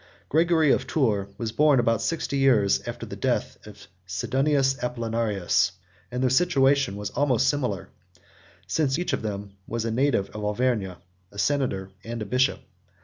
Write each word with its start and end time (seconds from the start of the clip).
Gregory 0.29 0.71
of 0.71 0.87
Tours 0.87 1.27
110 1.37 1.37
was 1.37 1.51
born 1.51 1.79
about 1.79 2.01
sixty 2.01 2.39
years 2.39 2.81
after 2.87 3.05
the 3.05 3.15
death 3.15 3.59
of 3.67 3.85
Sidonius 4.07 4.73
Apollinaris; 4.81 5.73
and 6.09 6.23
their 6.23 6.29
situation 6.31 6.95
was 6.95 7.11
almost 7.11 7.47
similar, 7.47 7.87
since 8.65 8.97
each 8.97 9.13
of 9.13 9.21
them 9.21 9.57
was 9.67 9.85
a 9.85 9.91
native 9.91 10.31
of 10.31 10.43
Auvergne, 10.43 10.95
a 11.31 11.37
senator, 11.37 11.91
and 12.03 12.19
a 12.23 12.25
bishop. 12.25 12.61